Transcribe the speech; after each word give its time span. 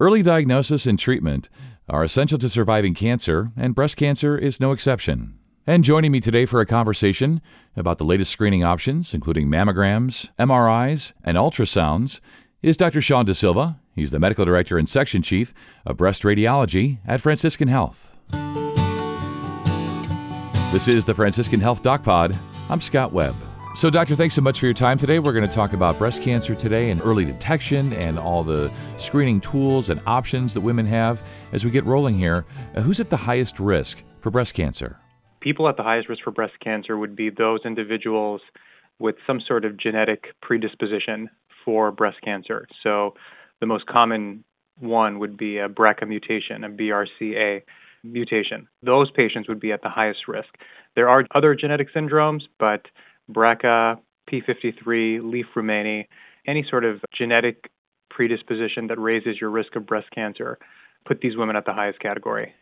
Early 0.00 0.24
diagnosis 0.24 0.86
and 0.86 0.98
treatment 0.98 1.48
are 1.88 2.02
essential 2.02 2.36
to 2.38 2.48
surviving 2.48 2.94
cancer, 2.94 3.52
and 3.56 3.76
breast 3.76 3.96
cancer 3.96 4.36
is 4.36 4.58
no 4.58 4.72
exception. 4.72 5.38
And 5.68 5.84
joining 5.84 6.10
me 6.10 6.18
today 6.18 6.46
for 6.46 6.60
a 6.60 6.66
conversation 6.66 7.40
about 7.76 7.98
the 7.98 8.04
latest 8.04 8.32
screening 8.32 8.64
options, 8.64 9.14
including 9.14 9.46
mammograms, 9.46 10.30
MRIs, 10.36 11.12
and 11.22 11.36
ultrasounds, 11.36 12.18
is 12.60 12.76
Dr. 12.76 13.00
Sean 13.00 13.24
De 13.24 13.36
Silva. 13.36 13.78
He's 13.94 14.10
the 14.10 14.18
medical 14.18 14.44
director 14.44 14.78
and 14.78 14.88
section 14.88 15.22
chief 15.22 15.54
of 15.86 15.96
breast 15.96 16.24
radiology 16.24 16.98
at 17.06 17.20
Franciscan 17.20 17.68
Health. 17.68 18.12
This 20.72 20.88
is 20.88 21.04
the 21.04 21.14
Franciscan 21.14 21.60
Health 21.60 21.84
Doc 21.84 22.02
Pod. 22.02 22.36
I'm 22.68 22.80
Scott 22.80 23.12
Webb. 23.12 23.36
So, 23.74 23.90
Doctor, 23.90 24.14
thanks 24.14 24.36
so 24.36 24.40
much 24.40 24.60
for 24.60 24.66
your 24.66 24.74
time 24.74 24.98
today. 24.98 25.18
We're 25.18 25.32
going 25.32 25.48
to 25.48 25.52
talk 25.52 25.72
about 25.72 25.98
breast 25.98 26.22
cancer 26.22 26.54
today 26.54 26.90
and 26.90 27.02
early 27.02 27.24
detection 27.24 27.92
and 27.94 28.20
all 28.20 28.44
the 28.44 28.70
screening 28.98 29.40
tools 29.40 29.90
and 29.90 30.00
options 30.06 30.54
that 30.54 30.60
women 30.60 30.86
have 30.86 31.20
as 31.52 31.64
we 31.64 31.72
get 31.72 31.84
rolling 31.84 32.16
here. 32.16 32.46
Uh, 32.76 32.82
who's 32.82 33.00
at 33.00 33.10
the 33.10 33.16
highest 33.16 33.58
risk 33.58 34.04
for 34.20 34.30
breast 34.30 34.54
cancer? 34.54 35.00
People 35.40 35.68
at 35.68 35.76
the 35.76 35.82
highest 35.82 36.08
risk 36.08 36.22
for 36.22 36.30
breast 36.30 36.52
cancer 36.62 36.96
would 36.96 37.16
be 37.16 37.30
those 37.30 37.60
individuals 37.64 38.40
with 39.00 39.16
some 39.26 39.40
sort 39.40 39.64
of 39.64 39.76
genetic 39.76 40.26
predisposition 40.40 41.28
for 41.64 41.90
breast 41.90 42.18
cancer. 42.22 42.68
So, 42.80 43.14
the 43.58 43.66
most 43.66 43.86
common 43.86 44.44
one 44.78 45.18
would 45.18 45.36
be 45.36 45.58
a 45.58 45.68
BRCA 45.68 46.06
mutation, 46.06 46.62
a 46.62 46.68
BRCA 46.68 47.62
mutation. 48.04 48.68
Those 48.84 49.10
patients 49.10 49.48
would 49.48 49.58
be 49.58 49.72
at 49.72 49.82
the 49.82 49.88
highest 49.88 50.28
risk. 50.28 50.50
There 50.94 51.08
are 51.08 51.24
other 51.34 51.56
genetic 51.56 51.92
syndromes, 51.92 52.42
but 52.60 52.82
BRCA, 53.30 53.98
P53, 54.30 55.22
Li-Fraumeni, 55.22 56.06
any 56.46 56.66
sort 56.68 56.84
of 56.84 57.00
genetic 57.16 57.70
predisposition 58.10 58.86
that 58.88 58.98
raises 58.98 59.40
your 59.40 59.50
risk 59.50 59.76
of 59.76 59.86
breast 59.86 60.06
cancer, 60.14 60.58
put 61.06 61.20
these 61.20 61.36
women 61.36 61.56
at 61.56 61.64
the 61.64 61.72
highest 61.72 62.00
category. 62.00 62.54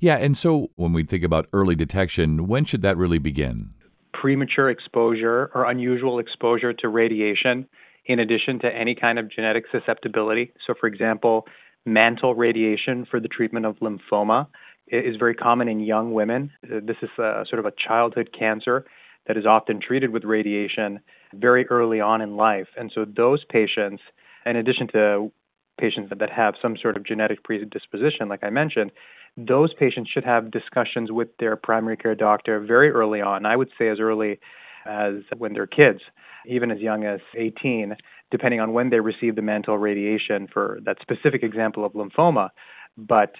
Yeah, 0.00 0.16
and 0.16 0.36
so 0.36 0.70
when 0.76 0.92
we 0.92 1.04
think 1.04 1.24
about 1.24 1.46
early 1.52 1.74
detection, 1.74 2.48
when 2.48 2.64
should 2.64 2.82
that 2.82 2.96
really 2.96 3.18
begin? 3.18 3.74
Premature 4.12 4.70
exposure 4.70 5.50
or 5.54 5.70
unusual 5.70 6.18
exposure 6.18 6.72
to 6.72 6.88
radiation, 6.88 7.66
in 8.06 8.18
addition 8.18 8.58
to 8.60 8.66
any 8.66 8.94
kind 8.94 9.18
of 9.18 9.30
genetic 9.30 9.64
susceptibility. 9.70 10.52
So, 10.66 10.74
for 10.78 10.88
example, 10.88 11.46
mantle 11.86 12.34
radiation 12.34 13.06
for 13.08 13.20
the 13.20 13.28
treatment 13.28 13.66
of 13.66 13.76
lymphoma 13.76 14.48
is 14.88 15.16
very 15.16 15.34
common 15.34 15.68
in 15.68 15.80
young 15.80 16.12
women. 16.12 16.50
This 16.62 16.96
is 17.00 17.10
a, 17.18 17.44
sort 17.48 17.60
of 17.60 17.66
a 17.66 17.72
childhood 17.86 18.30
cancer 18.36 18.84
that 19.26 19.36
is 19.36 19.46
often 19.46 19.80
treated 19.80 20.10
with 20.10 20.24
radiation 20.24 21.00
very 21.34 21.66
early 21.68 22.00
on 22.00 22.20
in 22.20 22.36
life. 22.36 22.68
And 22.76 22.90
so 22.94 23.04
those 23.04 23.44
patients, 23.48 24.02
in 24.44 24.56
addition 24.56 24.88
to 24.88 25.32
patients 25.80 26.12
that 26.16 26.30
have 26.30 26.54
some 26.60 26.76
sort 26.80 26.96
of 26.96 27.04
genetic 27.04 27.42
predisposition, 27.44 28.28
like 28.28 28.42
I 28.42 28.50
mentioned, 28.50 28.92
those 29.36 29.72
patients 29.74 30.10
should 30.10 30.24
have 30.24 30.50
discussions 30.50 31.10
with 31.10 31.28
their 31.38 31.56
primary 31.56 31.96
care 31.96 32.14
doctor 32.14 32.60
very 32.60 32.90
early 32.90 33.20
on. 33.20 33.46
I 33.46 33.56
would 33.56 33.70
say 33.78 33.88
as 33.88 33.98
early 33.98 34.38
as 34.84 35.14
when 35.38 35.54
they're 35.54 35.66
kids, 35.66 36.00
even 36.46 36.70
as 36.70 36.80
young 36.80 37.04
as 37.04 37.20
18, 37.36 37.96
depending 38.30 38.60
on 38.60 38.72
when 38.72 38.90
they 38.90 39.00
receive 39.00 39.36
the 39.36 39.42
mantle 39.42 39.78
radiation 39.78 40.48
for 40.52 40.80
that 40.84 40.96
specific 41.00 41.42
example 41.42 41.84
of 41.84 41.92
lymphoma. 41.92 42.50
But 42.98 43.32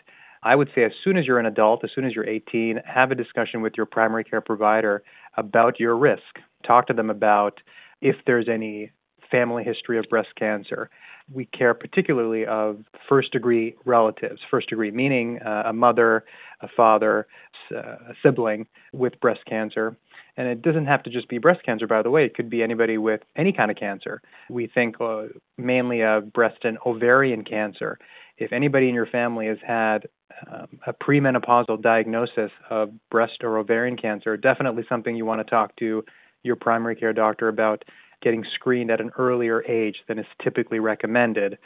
I 0.42 0.56
would 0.56 0.68
say 0.74 0.84
as 0.84 0.92
soon 1.04 1.16
as 1.16 1.26
you're 1.26 1.38
an 1.38 1.46
adult, 1.46 1.84
as 1.84 1.90
soon 1.94 2.04
as 2.04 2.14
you're 2.14 2.28
18, 2.28 2.80
have 2.84 3.10
a 3.10 3.14
discussion 3.14 3.62
with 3.62 3.74
your 3.76 3.86
primary 3.86 4.24
care 4.24 4.40
provider 4.40 5.02
about 5.36 5.78
your 5.78 5.96
risk. 5.96 6.40
Talk 6.66 6.86
to 6.88 6.92
them 6.92 7.10
about 7.10 7.60
if 8.00 8.16
there's 8.26 8.48
any 8.48 8.90
family 9.30 9.64
history 9.64 9.98
of 9.98 10.04
breast 10.10 10.28
cancer. 10.38 10.90
We 11.32 11.46
care 11.46 11.74
particularly 11.74 12.44
of 12.44 12.84
first 13.08 13.32
degree 13.32 13.76
relatives, 13.84 14.40
first 14.50 14.68
degree 14.68 14.90
meaning 14.90 15.40
uh, 15.40 15.64
a 15.66 15.72
mother, 15.72 16.24
a 16.60 16.68
father, 16.76 17.26
a 17.70 18.14
sibling 18.22 18.66
with 18.92 19.18
breast 19.20 19.40
cancer. 19.48 19.96
And 20.36 20.48
it 20.48 20.62
doesn't 20.62 20.86
have 20.86 21.02
to 21.04 21.10
just 21.10 21.28
be 21.28 21.38
breast 21.38 21.60
cancer, 21.64 21.86
by 21.86 22.02
the 22.02 22.10
way. 22.10 22.24
It 22.24 22.34
could 22.34 22.50
be 22.50 22.62
anybody 22.62 22.98
with 22.98 23.20
any 23.36 23.52
kind 23.52 23.70
of 23.70 23.76
cancer. 23.76 24.22
We 24.48 24.66
think 24.66 25.00
uh, 25.00 25.24
mainly 25.58 26.02
of 26.02 26.32
breast 26.32 26.58
and 26.64 26.78
ovarian 26.86 27.44
cancer. 27.44 27.98
If 28.38 28.52
anybody 28.52 28.88
in 28.88 28.94
your 28.94 29.06
family 29.06 29.46
has 29.46 29.58
had 29.66 30.08
um, 30.50 30.68
a 30.86 30.92
premenopausal 30.92 31.80
diagnosis 31.80 32.50
of 32.70 32.90
breast 33.10 33.42
or 33.42 33.58
ovarian 33.58 33.96
cancer, 33.96 34.36
definitely 34.36 34.84
something 34.88 35.16
you 35.16 35.24
want 35.24 35.44
to 35.44 35.50
talk 35.50 35.74
to 35.76 36.04
your 36.42 36.56
primary 36.56 36.96
care 36.96 37.12
doctor 37.12 37.48
about 37.48 37.84
getting 38.22 38.44
screened 38.54 38.90
at 38.90 39.00
an 39.00 39.10
earlier 39.18 39.62
age 39.64 39.96
than 40.08 40.18
is 40.18 40.26
typically 40.42 40.78
recommended. 40.78 41.58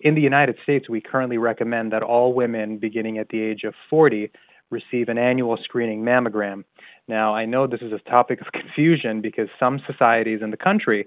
In 0.00 0.14
the 0.14 0.20
United 0.20 0.56
States, 0.62 0.88
we 0.88 1.00
currently 1.00 1.38
recommend 1.38 1.92
that 1.92 2.02
all 2.02 2.34
women 2.34 2.78
beginning 2.78 3.18
at 3.18 3.28
the 3.28 3.40
age 3.40 3.64
of 3.64 3.74
40 3.88 4.30
receive 4.70 5.08
an 5.08 5.18
annual 5.18 5.56
screening 5.62 6.02
mammogram. 6.02 6.64
Now, 7.06 7.34
I 7.34 7.44
know 7.44 7.66
this 7.66 7.80
is 7.80 7.92
a 7.92 8.10
topic 8.10 8.40
of 8.40 8.48
confusion 8.52 9.20
because 9.20 9.48
some 9.58 9.80
societies 9.86 10.40
in 10.42 10.50
the 10.50 10.56
country 10.56 11.06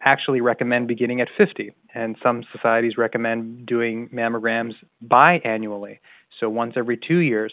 actually 0.00 0.40
recommend 0.40 0.88
beginning 0.88 1.20
at 1.20 1.28
50, 1.38 1.72
and 1.94 2.16
some 2.22 2.44
societies 2.52 2.98
recommend 2.98 3.64
doing 3.66 4.08
mammograms 4.12 4.72
biannually 5.06 5.98
so 6.40 6.48
once 6.48 6.74
every 6.76 6.96
two 6.96 7.18
years. 7.18 7.52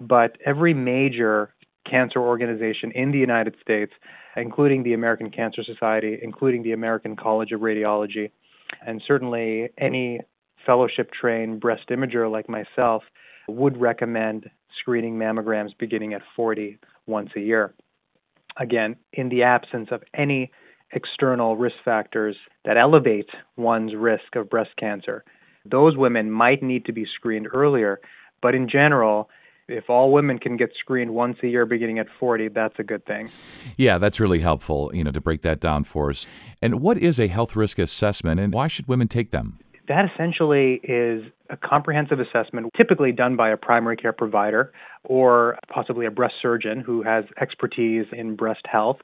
But 0.00 0.36
every 0.44 0.74
major 0.74 1.54
cancer 1.88 2.20
organization 2.20 2.90
in 2.92 3.12
the 3.12 3.18
United 3.18 3.54
States, 3.60 3.92
including 4.36 4.82
the 4.82 4.92
American 4.92 5.30
Cancer 5.30 5.62
Society, 5.64 6.18
including 6.22 6.62
the 6.62 6.72
American 6.72 7.16
College 7.16 7.52
of 7.52 7.60
Radiology, 7.60 8.30
and 8.86 9.02
certainly 9.06 9.68
any 9.78 10.20
fellowship 10.64 11.10
trained 11.12 11.60
breast 11.60 11.88
imager 11.90 12.30
like 12.30 12.48
myself, 12.48 13.02
would 13.48 13.80
recommend 13.80 14.50
screening 14.80 15.16
mammograms 15.16 15.70
beginning 15.78 16.12
at 16.12 16.22
40 16.34 16.78
once 17.06 17.30
a 17.36 17.40
year. 17.40 17.74
Again, 18.58 18.96
in 19.12 19.28
the 19.28 19.42
absence 19.44 19.88
of 19.92 20.02
any 20.14 20.50
external 20.92 21.56
risk 21.56 21.76
factors 21.84 22.36
that 22.64 22.76
elevate 22.76 23.28
one's 23.56 23.94
risk 23.94 24.34
of 24.34 24.50
breast 24.50 24.70
cancer, 24.78 25.24
those 25.70 25.96
women 25.96 26.30
might 26.30 26.62
need 26.62 26.84
to 26.86 26.92
be 26.92 27.06
screened 27.14 27.48
earlier. 27.52 28.00
But 28.42 28.54
in 28.54 28.68
general, 28.68 29.28
if 29.68 29.90
all 29.90 30.12
women 30.12 30.38
can 30.38 30.56
get 30.56 30.70
screened 30.78 31.12
once 31.12 31.38
a 31.42 31.48
year 31.48 31.66
beginning 31.66 31.98
at 31.98 32.06
40, 32.20 32.48
that's 32.48 32.78
a 32.78 32.84
good 32.84 33.04
thing. 33.04 33.28
Yeah, 33.76 33.98
that's 33.98 34.20
really 34.20 34.40
helpful, 34.40 34.90
you 34.94 35.02
know, 35.02 35.10
to 35.10 35.20
break 35.20 35.42
that 35.42 35.60
down 35.60 35.84
for 35.84 36.10
us. 36.10 36.26
And 36.62 36.80
what 36.80 36.98
is 36.98 37.18
a 37.18 37.26
health 37.26 37.56
risk 37.56 37.78
assessment 37.78 38.38
and 38.40 38.52
why 38.52 38.68
should 38.68 38.86
women 38.86 39.08
take 39.08 39.32
them? 39.32 39.58
That 39.88 40.04
essentially 40.12 40.80
is 40.82 41.24
a 41.48 41.56
comprehensive 41.56 42.18
assessment 42.18 42.72
typically 42.76 43.12
done 43.12 43.36
by 43.36 43.50
a 43.50 43.56
primary 43.56 43.96
care 43.96 44.12
provider 44.12 44.72
or 45.04 45.58
possibly 45.72 46.06
a 46.06 46.10
breast 46.10 46.34
surgeon 46.42 46.80
who 46.80 47.02
has 47.02 47.24
expertise 47.40 48.06
in 48.12 48.34
breast 48.34 48.66
health 48.66 48.98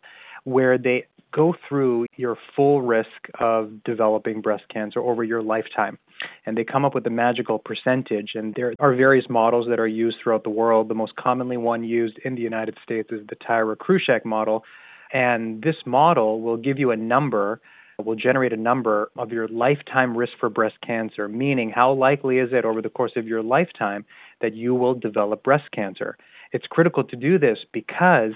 where 0.45 0.77
they 0.77 1.07
go 1.33 1.55
through 1.69 2.07
your 2.17 2.37
full 2.55 2.83
risk 2.83 3.09
of 3.39 3.83
developing 3.85 4.41
breast 4.41 4.65
cancer 4.73 5.01
over 5.01 5.25
your 5.25 5.43
lifetime. 5.43 5.99
And 6.47 6.57
they 6.57 6.65
come 6.65 6.85
up 6.85 6.95
with 6.95 7.07
a 7.07 7.11
magical 7.11 7.59
percentage. 7.59 8.33
And 8.35 8.55
there 8.55 8.75
are 8.79 8.95
various 8.95 9.27
models 9.29 9.67
that 9.69 9.81
are 9.81 9.89
used 9.89 10.19
throughout 10.23 10.45
the 10.45 10.51
world. 10.51 10.89
The 10.89 10.95
most 10.95 11.17
commonly 11.17 11.57
one 11.57 11.85
used 11.85 12.19
in 12.25 12.35
the 12.35 12.43
United 12.43 12.77
States 12.83 13.11
is 13.13 13.27
the 13.29 13.37
Tyrer 13.37 13.77
Cuzick 13.77 14.25
model. 14.25 14.65
And 15.13 15.63
this 15.63 15.77
model 15.85 16.41
will 16.41 16.57
give 16.57 16.79
you 16.79 16.91
a 16.91 16.97
number, 16.97 17.61
will 18.03 18.17
generate 18.17 18.53
a 18.53 18.57
number 18.57 19.11
of 19.19 19.31
your 19.31 19.47
lifetime 19.49 20.17
risk 20.17 20.33
for 20.41 20.49
breast 20.49 20.77
cancer, 20.85 21.29
meaning 21.29 21.71
how 21.71 21.93
likely 21.93 22.39
is 22.39 22.49
it 22.53 22.65
over 22.65 22.81
the 22.83 22.89
course 22.89 23.13
of 23.17 23.27
your 23.27 23.43
lifetime 23.43 24.05
that 24.41 24.55
you 24.55 24.75
will 24.75 24.95
develop 24.95 25.43
breast 25.43 25.71
cancer. 25.73 26.17
It's 26.53 26.67
critical 26.67 27.05
to 27.05 27.17
do 27.17 27.39
this 27.39 27.59
because 27.73 28.33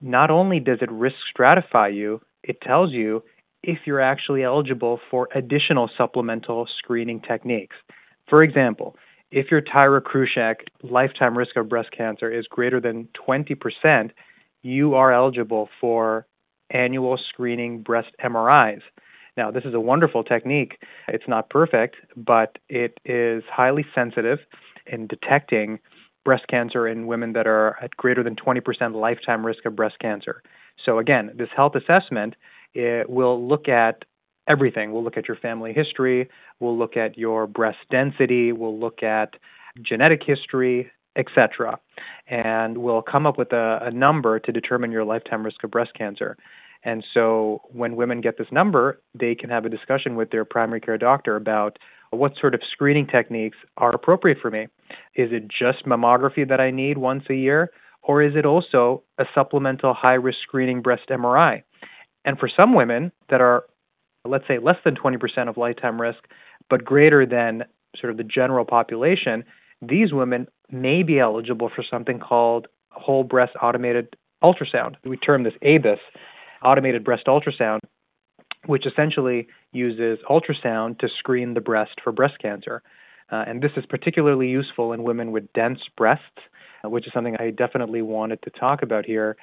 not 0.00 0.30
only 0.30 0.60
does 0.60 0.78
it 0.80 0.90
risk 0.90 1.16
stratify 1.36 1.94
you, 1.94 2.20
it 2.42 2.60
tells 2.60 2.92
you 2.92 3.22
if 3.66 3.78
you're 3.86 4.00
actually 4.00 4.44
eligible 4.44 5.00
for 5.10 5.28
additional 5.34 5.90
supplemental 5.96 6.68
screening 6.78 7.20
techniques. 7.20 7.76
For 8.28 8.42
example, 8.42 8.96
if 9.30 9.50
your 9.50 9.62
Cuzick 9.62 10.56
lifetime 10.82 11.36
risk 11.36 11.56
of 11.56 11.68
breast 11.68 11.90
cancer 11.96 12.30
is 12.30 12.46
greater 12.46 12.80
than 12.80 13.08
20%, 13.26 14.10
you 14.62 14.94
are 14.94 15.12
eligible 15.12 15.68
for 15.80 16.26
annual 16.70 17.18
screening 17.28 17.82
breast 17.82 18.10
MRIs. 18.24 18.82
Now, 19.36 19.50
this 19.50 19.64
is 19.64 19.74
a 19.74 19.80
wonderful 19.80 20.22
technique. 20.22 20.78
It's 21.08 21.26
not 21.26 21.50
perfect, 21.50 21.96
but 22.16 22.58
it 22.68 22.98
is 23.04 23.42
highly 23.50 23.84
sensitive 23.94 24.38
in 24.86 25.06
detecting 25.06 25.80
breast 26.24 26.44
cancer 26.48 26.86
in 26.86 27.06
women 27.06 27.32
that 27.32 27.46
are 27.46 27.76
at 27.82 27.96
greater 27.96 28.22
than 28.22 28.36
20% 28.36 28.94
lifetime 28.94 29.44
risk 29.44 29.64
of 29.64 29.74
breast 29.74 29.98
cancer. 30.00 30.42
So, 30.84 30.98
again, 30.98 31.32
this 31.36 31.48
health 31.54 31.74
assessment 31.74 32.34
it 32.74 33.08
will 33.08 33.46
look 33.46 33.68
at 33.68 34.04
everything. 34.48 34.92
We'll 34.92 35.04
look 35.04 35.16
at 35.16 35.28
your 35.28 35.38
family 35.38 35.72
history, 35.72 36.28
we'll 36.60 36.78
look 36.78 36.96
at 36.96 37.16
your 37.16 37.46
breast 37.46 37.78
density, 37.90 38.52
we'll 38.52 38.78
look 38.78 39.02
at 39.02 39.34
genetic 39.82 40.20
history, 40.24 40.90
etc. 41.16 41.78
And 42.28 42.78
we'll 42.78 43.02
come 43.02 43.26
up 43.26 43.38
with 43.38 43.52
a, 43.52 43.78
a 43.82 43.90
number 43.90 44.38
to 44.38 44.52
determine 44.52 44.92
your 44.92 45.04
lifetime 45.04 45.44
risk 45.44 45.62
of 45.64 45.70
breast 45.70 45.92
cancer. 45.96 46.36
And 46.84 47.02
so 47.14 47.62
when 47.72 47.96
women 47.96 48.20
get 48.20 48.36
this 48.36 48.48
number, 48.52 49.00
they 49.18 49.34
can 49.34 49.48
have 49.48 49.64
a 49.64 49.70
discussion 49.70 50.16
with 50.16 50.30
their 50.30 50.44
primary 50.44 50.80
care 50.80 50.98
doctor 50.98 51.36
about 51.36 51.78
what 52.10 52.32
sort 52.40 52.54
of 52.54 52.60
screening 52.70 53.06
techniques 53.06 53.56
are 53.78 53.94
appropriate 53.94 54.38
for 54.40 54.50
me. 54.50 54.68
Is 55.16 55.30
it 55.32 55.44
just 55.48 55.86
mammography 55.86 56.46
that 56.48 56.60
I 56.60 56.70
need 56.70 56.98
once 56.98 57.24
a 57.30 57.34
year, 57.34 57.70
or 58.02 58.22
is 58.22 58.36
it 58.36 58.44
also 58.44 59.02
a 59.18 59.24
supplemental 59.34 59.94
high 59.94 60.14
risk 60.14 60.38
screening 60.46 60.82
breast 60.82 61.08
MRI? 61.10 61.62
And 62.24 62.38
for 62.38 62.48
some 62.54 62.74
women 62.74 63.12
that 63.28 63.40
are, 63.40 63.64
let's 64.24 64.46
say, 64.48 64.58
less 64.58 64.76
than 64.84 64.94
20% 64.94 65.48
of 65.48 65.56
lifetime 65.56 66.00
risk, 66.00 66.18
but 66.70 66.84
greater 66.84 67.26
than 67.26 67.64
sort 68.00 68.10
of 68.10 68.16
the 68.16 68.24
general 68.24 68.64
population, 68.64 69.44
these 69.82 70.12
women 70.12 70.48
may 70.70 71.02
be 71.02 71.18
eligible 71.18 71.70
for 71.74 71.84
something 71.88 72.18
called 72.18 72.66
whole 72.90 73.24
breast 73.24 73.52
automated 73.60 74.16
ultrasound. 74.42 74.94
We 75.04 75.16
term 75.16 75.42
this 75.42 75.54
ABUS, 75.62 75.98
automated 76.62 77.04
breast 77.04 77.26
ultrasound, 77.26 77.80
which 78.66 78.86
essentially 78.86 79.48
uses 79.72 80.18
ultrasound 80.28 80.98
to 81.00 81.08
screen 81.18 81.54
the 81.54 81.60
breast 81.60 82.00
for 82.02 82.12
breast 82.12 82.34
cancer. 82.40 82.82
Uh, 83.30 83.44
and 83.46 83.62
this 83.62 83.72
is 83.76 83.84
particularly 83.88 84.48
useful 84.48 84.92
in 84.92 85.02
women 85.02 85.32
with 85.32 85.52
dense 85.54 85.80
breasts, 85.96 86.24
uh, 86.84 86.88
which 86.88 87.06
is 87.06 87.12
something 87.12 87.36
I 87.38 87.50
definitely 87.50 88.02
wanted 88.02 88.42
to 88.42 88.50
talk 88.50 88.82
about 88.82 89.04
here. 89.06 89.36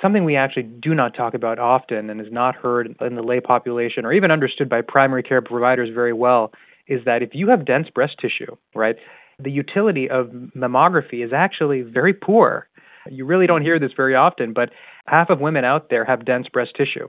Something 0.00 0.24
we 0.24 0.36
actually 0.36 0.62
do 0.62 0.94
not 0.94 1.14
talk 1.14 1.34
about 1.34 1.58
often 1.58 2.08
and 2.08 2.20
is 2.20 2.32
not 2.32 2.54
heard 2.54 2.94
in 3.00 3.16
the 3.16 3.22
lay 3.22 3.40
population 3.40 4.04
or 4.04 4.12
even 4.12 4.30
understood 4.30 4.68
by 4.68 4.80
primary 4.80 5.22
care 5.22 5.42
providers 5.42 5.90
very 5.94 6.12
well 6.12 6.52
is 6.86 7.04
that 7.04 7.22
if 7.22 7.30
you 7.34 7.48
have 7.48 7.66
dense 7.66 7.88
breast 7.90 8.14
tissue, 8.20 8.56
right, 8.74 8.96
the 9.38 9.50
utility 9.50 10.08
of 10.08 10.26
mammography 10.56 11.24
is 11.24 11.32
actually 11.34 11.82
very 11.82 12.14
poor. 12.14 12.68
You 13.10 13.24
really 13.24 13.46
don't 13.46 13.62
hear 13.62 13.78
this 13.78 13.92
very 13.96 14.14
often, 14.14 14.52
but 14.52 14.70
half 15.06 15.30
of 15.30 15.40
women 15.40 15.64
out 15.64 15.88
there 15.90 16.04
have 16.04 16.24
dense 16.24 16.48
breast 16.48 16.72
tissue, 16.76 17.08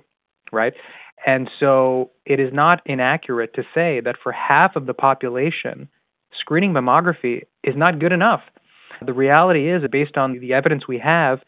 right? 0.52 0.74
And 1.26 1.50
so 1.60 2.12
it 2.26 2.40
is 2.40 2.52
not 2.52 2.82
inaccurate 2.86 3.54
to 3.56 3.64
say 3.74 4.02
that 4.04 4.16
for 4.22 4.32
half 4.32 4.76
of 4.76 4.86
the 4.86 4.94
population, 4.94 5.90
screening 6.40 6.74
mammography 6.74 7.44
is 7.64 7.76
not 7.76 8.00
good 8.00 8.12
enough. 8.12 8.42
The 9.06 9.14
reality 9.14 9.72
is, 9.72 9.82
based 9.92 10.18
on 10.18 10.40
the 10.40 10.54
evidence 10.54 10.88
we 10.88 11.00
have, 11.00 11.40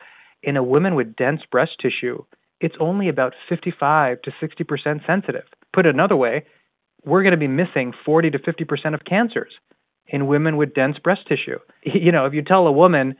in 0.44 0.58
a 0.58 0.64
woman 0.64 0.96
with 0.96 1.16
dense 1.16 1.42
breast 1.52 1.72
tissue, 1.82 2.24
it's 2.60 2.76
only 2.80 3.10
about 3.10 3.34
55 3.50 4.22
to 4.22 4.32
60% 4.42 5.06
sensitive. 5.06 5.44
Put 5.74 5.86
another 5.86 6.16
way, 6.16 6.46
we're 7.06 7.24
going 7.24 7.32
to 7.32 7.38
be 7.38 7.48
missing 7.48 7.94
40 8.06 8.32
to 8.32 8.40
50% 8.40 8.94
of 8.94 9.04
cancers 9.06 9.54
in 10.08 10.28
women 10.28 10.58
with 10.58 10.74
dense 10.74 10.98
breast 11.00 11.22
tissue. 11.28 11.60
You 11.86 12.12
know, 12.12 12.26
if 12.26 12.34
you 12.34 12.42
tell 12.42 12.68
a 12.68 12.72
woman 12.72 13.16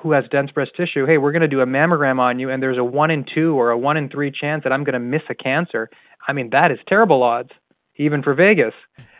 who 0.00 0.12
has 0.12 0.24
dense 0.30 0.50
breast 0.50 0.72
tissue, 0.76 1.06
hey, 1.06 1.18
we're 1.18 1.32
going 1.32 1.42
to 1.42 1.48
do 1.48 1.60
a 1.60 1.66
mammogram 1.66 2.18
on 2.18 2.38
you, 2.38 2.50
and 2.50 2.62
there's 2.62 2.78
a 2.78 2.84
one 2.84 3.10
in 3.10 3.24
two 3.32 3.54
or 3.54 3.70
a 3.70 3.78
one 3.78 3.96
in 3.96 4.08
three 4.08 4.32
chance 4.32 4.64
that 4.64 4.72
I'm 4.72 4.84
going 4.84 4.94
to 4.94 4.98
miss 4.98 5.22
a 5.28 5.34
cancer. 5.34 5.88
I 6.26 6.32
mean, 6.32 6.50
that 6.50 6.70
is 6.70 6.78
terrible 6.88 7.22
odds, 7.22 7.50
even 7.96 8.22
for 8.22 8.34
Vegas, 8.34 8.74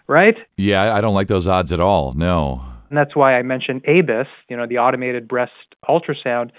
right? 0.09 0.35
Yeah, 0.57 0.95
I 0.95 1.01
don't 1.01 1.15
like 1.15 1.29
those 1.29 1.47
odds 1.47 1.73
at 1.73 1.81
all. 1.81 2.13
No. 2.15 2.65
And 2.89 2.99
that's 2.99 3.15
why 3.17 3.35
I 3.35 3.43
mentioned 3.43 3.85
ABUS, 3.85 4.27
you 4.49 4.57
know, 4.57 4.67
the 4.67 4.79
automated 4.79 5.27
breast 5.27 5.53
ultrasound, 5.89 6.51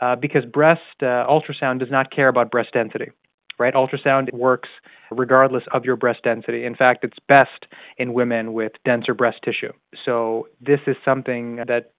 uh, 0.00 0.16
because 0.16 0.44
breast 0.44 0.80
uh, 1.02 1.26
ultrasound 1.26 1.78
does 1.80 1.90
not 1.90 2.10
care 2.10 2.28
about 2.28 2.50
breast 2.50 2.70
density, 2.72 3.10
right? 3.58 3.74
Ultrasound 3.74 4.32
works 4.32 4.68
regardless 5.10 5.62
of 5.72 5.84
your 5.84 5.96
breast 5.96 6.20
density. 6.24 6.64
In 6.64 6.74
fact, 6.74 7.04
it's 7.04 7.18
best 7.28 7.66
in 7.98 8.12
women 8.12 8.52
with 8.52 8.72
denser 8.84 9.14
breast 9.14 9.38
tissue. 9.44 9.72
So 10.04 10.48
this 10.60 10.80
is 10.86 10.96
something 11.04 11.56
that 11.68 11.92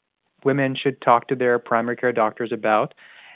women 0.44 0.76
should 0.82 1.02
talk 1.02 1.28
to 1.30 1.36
their 1.36 1.60
primary 1.60 1.96
care 1.96 2.12
doctors 2.12 2.52
about. 2.52 2.94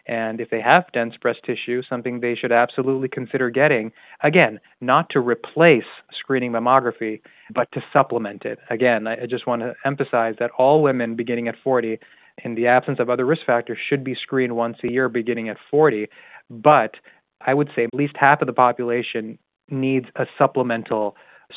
And 0.08 0.42
if 0.42 0.50
they 0.50 0.62
have 0.62 0.86
dense 0.92 1.14
breast 1.22 1.40
tissue, 1.46 1.84
something 1.88 2.20
they 2.20 2.34
should 2.36 2.52
absolutely 2.52 3.10
consider 3.10 3.52
getting, 3.52 3.92
again, 4.24 4.60
not 4.82 5.10
to 5.12 5.20
replace 5.20 5.84
screening 6.18 6.52
mammography, 6.52 7.22
but 7.54 7.72
to 7.74 7.82
supplement 7.94 8.44
it. 8.44 8.58
Again, 8.72 9.06
I 9.06 9.28
just 9.30 9.46
want 9.46 9.62
to 9.62 9.76
emphasize 9.86 10.36
that 10.40 10.50
all 10.58 10.82
women 10.82 11.16
beginning 11.16 11.48
at 11.48 11.56
40, 11.64 12.00
in 12.44 12.56
the 12.56 12.68
absence 12.68 13.00
of 13.00 13.10
other 13.10 13.26
risk 13.26 13.42
factors, 13.46 13.78
should 13.90 14.04
be 14.04 14.16
screened 14.22 14.56
once 14.56 14.78
a 14.84 14.92
year 14.92 15.10
beginning 15.10 15.50
at 15.50 15.58
40. 15.70 16.08
But 16.50 16.96
I 17.42 17.54
would 17.54 17.70
say 17.76 17.84
at 17.84 17.94
least 17.94 18.14
half 18.20 18.42
of 18.42 18.48
the 18.48 18.54
population 18.54 19.38
needs 19.70 20.08
a 20.16 20.26
supplemental 20.38 21.16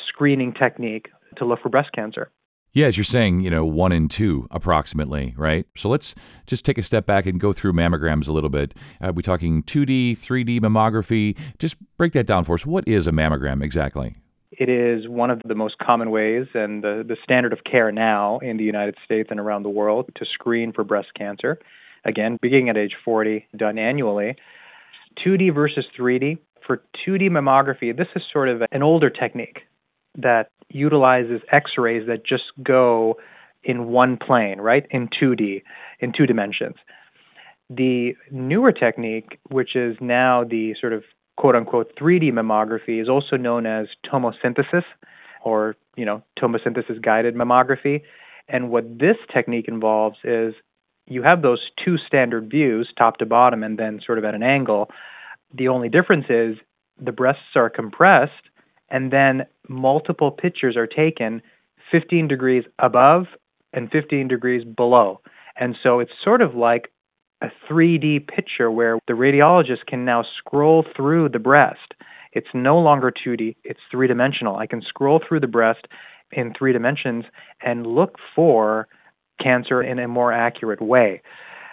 screening 0.09 0.53
technique 0.53 1.09
to 1.37 1.45
look 1.45 1.61
for 1.63 1.69
breast 1.69 1.91
cancer. 1.95 2.31
Yeah, 2.75 2.87
as 2.87 2.97
you're 2.97 3.05
saying, 3.05 3.41
you 3.41 3.51
know, 3.51 3.67
one 3.67 3.93
in 3.93 4.09
two 4.09 4.47
approximately, 4.51 5.35
right? 5.37 5.67
So 5.77 5.91
let's 5.91 6.15
just 6.47 6.65
take 6.65 6.79
a 6.79 6.83
step 6.83 7.05
back 7.05 7.27
and 7.27 7.39
go 7.39 7.53
through 7.53 7.75
mammograms 7.75 8.29
a 8.29 8.33
little 8.33 8.49
bit. 8.49 8.75
Are 9.03 9.13
we 9.13 9.23
talking 9.23 9.63
2D, 9.63 10.13
3D 10.13 10.59
mammography? 10.61 11.37
Just 11.59 11.77
break 11.99 12.13
that 12.13 12.27
down 12.27 12.45
for 12.45 12.55
us. 12.55 12.65
What 12.65 12.89
is 12.89 13.07
a 13.07 13.13
mammogram 13.13 13.63
exactly? 13.63 14.15
It 14.53 14.69
is 14.69 15.09
one 15.09 15.31
of 15.31 15.41
the 15.45 15.55
most 15.55 15.79
common 15.79 16.11
ways 16.11 16.47
and 16.55 16.85
the, 16.85 17.05
the 17.07 17.17
standard 17.25 17.55
of 17.55 17.61
care 17.65 17.91
now 17.91 18.39
in 18.41 18.59
the 18.59 18.65
United 18.65 18.97
States 19.05 19.29
and 19.31 19.41
around 19.41 19.63
the 19.63 19.71
world 19.71 20.11
to 20.17 20.27
screen 20.27 20.73
for 20.73 20.85
breast 20.85 21.09
cancer. 21.17 21.59
Again, 22.05 22.39
beginning 22.41 22.69
at 22.69 22.77
age 22.77 22.95
40, 23.05 23.47
done 23.57 23.79
annually. 23.79 24.37
2D 25.25 25.55
versus 25.55 25.87
3D. 25.99 26.39
For 26.67 26.83
2D 27.07 27.31
mammography, 27.31 27.97
this 27.97 28.09
is 28.15 28.23
sort 28.33 28.49
of 28.49 28.63
an 28.71 28.83
older 28.83 29.11
technique 29.11 29.61
that 30.17 30.51
utilizes 30.69 31.41
x-rays 31.51 32.07
that 32.07 32.25
just 32.27 32.45
go 32.63 33.17
in 33.65 33.87
one 33.87 34.17
plane, 34.17 34.61
right? 34.61 34.87
In 34.91 35.09
2D, 35.09 35.63
in 36.01 36.13
two 36.17 36.27
dimensions. 36.27 36.77
The 37.71 38.13
newer 38.31 38.73
technique, 38.73 39.39
which 39.49 39.77
is 39.77 39.97
now 40.01 40.45
the 40.45 40.75
sort 40.81 40.93
of 40.93 41.05
quote 41.43 41.57
unquote 41.57 41.93
3D 41.97 42.31
mammography, 42.31 43.03
is 43.03 43.09
also 43.09 43.37
known 43.37 43.67
as 43.67 43.89
tomosynthesis 44.07 44.85
or, 45.45 45.75
you 45.97 46.05
know, 46.05 46.23
tomosynthesis 46.41 47.03
guided 47.03 47.35
mammography. 47.35 48.03
And 48.49 48.71
what 48.71 48.85
this 49.01 49.17
technique 49.35 49.67
involves 49.67 50.19
is 50.23 50.55
you 51.09 51.25
have 51.25 51.43
those 51.43 51.59
two 51.85 51.97
standard 52.07 52.49
views, 52.49 52.93
top 52.97 53.17
to 53.17 53.27
bottom, 53.27 53.65
and 53.65 53.77
then 53.77 54.01
sort 54.07 54.19
of 54.19 54.25
at 54.25 54.37
an 54.37 54.45
angle. 54.45 54.89
The 55.53 55.67
only 55.67 55.89
difference 55.89 56.27
is 56.31 56.59
the 57.05 57.11
breasts 57.11 57.57
are 57.57 57.69
compressed 57.69 58.49
and 58.89 59.13
then 59.13 59.43
multiple 59.69 60.31
pictures 60.31 60.77
are 60.77 60.87
taken 60.87 61.43
15 61.91 62.29
degrees 62.29 62.63
above 62.79 63.25
and 63.73 63.91
15 63.91 64.29
degrees 64.29 64.63
below. 64.65 65.21
And 65.59 65.75
so 65.83 65.99
it's 65.99 66.13
sort 66.23 66.41
of 66.41 66.55
like 66.55 66.92
a 67.43 67.51
3D 67.69 68.27
picture 68.29 68.71
where 68.71 68.99
the 69.09 69.15
radiologist 69.15 69.87
can 69.87 70.05
now 70.05 70.25
scroll 70.39 70.85
through 70.97 71.29
the 71.29 71.39
breast. 71.39 71.95
It's 72.33 72.49
no 72.55 72.79
longer 72.79 73.13
2D, 73.13 73.57
it's 73.65 73.81
three 73.91 74.07
dimensional. 74.07 74.57
I 74.57 74.67
can 74.67 74.81
scroll 74.81 75.21
through 75.27 75.41
the 75.41 75.47
breast 75.47 75.87
in 76.31 76.55
three 76.57 76.73
dimensions 76.73 77.25
and 77.63 77.87
look 77.87 78.17
for 78.35 78.89
cancer 79.43 79.83
in 79.83 79.99
a 79.99 80.09
more 80.09 80.33
accurate 80.33 80.81
way. 80.81 81.21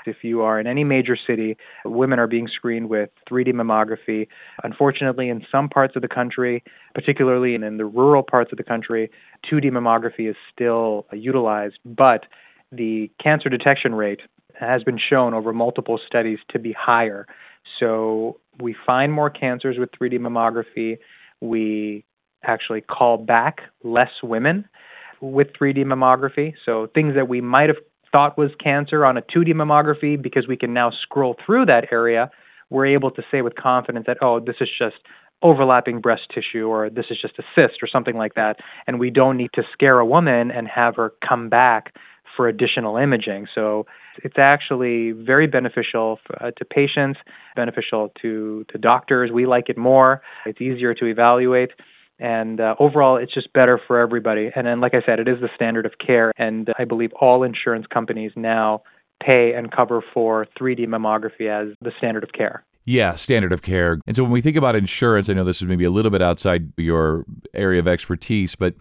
If 0.05 0.17
you 0.23 0.41
are 0.41 0.59
in 0.59 0.65
any 0.65 0.83
major 0.83 1.15
city, 1.27 1.55
women 1.85 2.19
are 2.19 2.27
being 2.27 2.47
screened 2.47 2.89
with 2.89 3.09
3D 3.29 3.53
mammography. 3.53 4.27
Unfortunately, 4.63 5.29
in 5.29 5.45
some 5.51 5.69
parts 5.69 5.95
of 5.95 6.01
the 6.01 6.07
country, 6.07 6.63
particularly 6.95 7.53
in, 7.53 7.63
in 7.63 7.77
the 7.77 7.85
rural 7.85 8.23
parts 8.23 8.51
of 8.51 8.57
the 8.57 8.63
country, 8.63 9.11
2D 9.51 9.65
mammography 9.65 10.29
is 10.29 10.35
still 10.51 11.05
utilized, 11.13 11.77
but 11.85 12.25
the 12.71 13.11
cancer 13.21 13.49
detection 13.49 13.93
rate 13.93 14.21
has 14.59 14.83
been 14.83 14.99
shown 14.99 15.33
over 15.33 15.53
multiple 15.53 15.99
studies 16.05 16.39
to 16.49 16.59
be 16.59 16.73
higher. 16.77 17.25
So 17.79 18.39
we 18.59 18.75
find 18.85 19.11
more 19.13 19.29
cancers 19.29 19.77
with 19.79 19.89
3D 19.91 20.19
mammography. 20.19 20.97
We 21.41 22.03
actually 22.43 22.81
call 22.81 23.17
back 23.17 23.61
less 23.83 24.11
women 24.23 24.65
with 25.21 25.47
3D 25.59 25.79
mammography. 25.85 26.53
So 26.65 26.87
things 26.93 27.15
that 27.15 27.27
we 27.27 27.41
might 27.41 27.69
have 27.69 27.77
thought 28.11 28.37
was 28.37 28.51
cancer 28.61 29.05
on 29.05 29.17
a 29.17 29.21
2D 29.21 29.49
mammography, 29.49 30.21
because 30.21 30.47
we 30.47 30.57
can 30.57 30.73
now 30.73 30.91
scroll 31.03 31.35
through 31.45 31.65
that 31.67 31.87
area, 31.91 32.31
we're 32.69 32.87
able 32.87 33.11
to 33.11 33.21
say 33.31 33.41
with 33.41 33.55
confidence 33.55 34.05
that, 34.07 34.17
oh, 34.21 34.39
this 34.39 34.55
is 34.61 34.69
just 34.77 34.95
overlapping 35.41 36.01
breast 36.01 36.23
tissue 36.33 36.67
or 36.67 36.89
this 36.89 37.05
is 37.09 37.17
just 37.21 37.39
a 37.39 37.43
cyst 37.55 37.81
or 37.81 37.87
something 37.87 38.17
like 38.17 38.33
that. 38.33 38.57
And 38.87 38.99
we 38.99 39.09
don't 39.09 39.37
need 39.37 39.51
to 39.53 39.63
scare 39.71 39.99
a 39.99 40.05
woman 40.05 40.51
and 40.51 40.67
have 40.67 40.95
her 40.97 41.13
come 41.27 41.49
back 41.49 41.93
for 42.39 42.47
additional 42.47 42.95
imaging. 42.95 43.47
So 43.53 43.85
it's 44.23 44.37
actually 44.37 45.11
very 45.11 45.45
beneficial 45.45 46.19
uh, 46.39 46.51
to 46.51 46.63
patients, 46.63 47.19
beneficial 47.53 48.13
to, 48.21 48.65
to 48.71 48.77
doctors. 48.77 49.29
We 49.29 49.45
like 49.45 49.67
it 49.67 49.77
more, 49.77 50.21
it's 50.45 50.61
easier 50.61 50.93
to 50.93 51.05
evaluate 51.05 51.71
and 52.17 52.61
uh, 52.61 52.75
overall 52.79 53.17
it's 53.17 53.33
just 53.33 53.51
better 53.53 53.79
for 53.87 53.97
everybody 53.97 54.49
and 54.53 54.67
then 54.67 54.81
like 54.81 54.93
i 54.93 55.01
said 55.05 55.19
it 55.21 55.27
is 55.29 55.39
the 55.39 55.47
standard 55.55 55.85
of 55.85 55.93
care 56.05 56.33
and 56.37 56.67
i 56.77 56.83
believe 56.83 57.11
all 57.21 57.43
insurance 57.43 57.85
companies 57.87 58.33
now 58.35 58.81
pay 59.25 59.53
and 59.55 59.71
cover 59.71 60.03
for 60.13 60.45
3d 60.59 60.85
mammography 60.85 61.47
as 61.47 61.73
the 61.81 61.93
standard 61.97 62.21
of 62.21 62.33
care 62.33 62.65
yeah, 62.85 63.13
standard 63.13 63.51
of 63.51 63.61
care. 63.61 63.99
And 64.07 64.15
so 64.15 64.23
when 64.23 64.31
we 64.31 64.41
think 64.41 64.57
about 64.57 64.75
insurance, 64.75 65.29
I 65.29 65.33
know 65.33 65.43
this 65.43 65.61
is 65.61 65.67
maybe 65.67 65.83
a 65.83 65.91
little 65.91 66.09
bit 66.09 66.23
outside 66.23 66.73
your 66.75 67.23
area 67.53 67.79
of 67.79 67.87
expertise, 67.87 68.55
but 68.55 68.73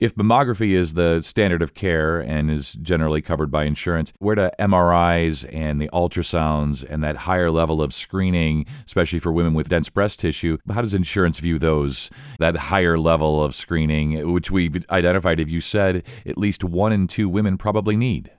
If 0.00 0.14
mammography 0.14 0.70
is 0.70 0.94
the 0.94 1.20
standard 1.20 1.60
of 1.60 1.74
care 1.74 2.20
and 2.20 2.50
is 2.50 2.72
generally 2.72 3.20
covered 3.20 3.50
by 3.50 3.64
insurance, 3.64 4.14
where 4.18 4.34
do 4.34 4.48
MRIs 4.58 5.46
and 5.54 5.78
the 5.78 5.90
ultrasounds 5.92 6.82
and 6.88 7.04
that 7.04 7.16
higher 7.16 7.50
level 7.50 7.82
of 7.82 7.92
screening, 7.92 8.64
especially 8.86 9.18
for 9.18 9.30
women 9.30 9.52
with 9.52 9.68
dense 9.68 9.90
breast 9.90 10.18
tissue, 10.18 10.56
how 10.72 10.80
does 10.80 10.94
insurance 10.94 11.38
view 11.38 11.58
those? 11.58 12.08
That 12.38 12.56
higher 12.56 12.98
level 12.98 13.44
of 13.44 13.54
screening, 13.54 14.32
which 14.32 14.50
we've 14.50 14.74
identified, 14.88 15.38
if 15.38 15.50
you 15.50 15.60
said 15.60 16.02
at 16.24 16.38
least 16.38 16.64
one 16.64 16.94
in 16.94 17.06
two 17.06 17.28
women 17.28 17.58
probably 17.58 17.94
need. 17.94 18.30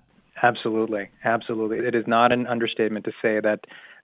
Absolutely. 0.42 1.10
Absolutely. 1.24 1.78
It 1.78 1.94
is 1.94 2.06
not 2.08 2.32
an 2.32 2.48
understatement 2.48 3.06
to 3.06 3.12
say 3.22 3.40
that 3.40 3.60